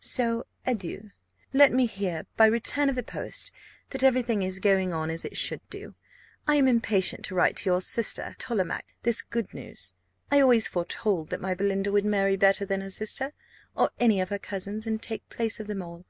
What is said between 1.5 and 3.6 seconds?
Let me hear, by return of the post,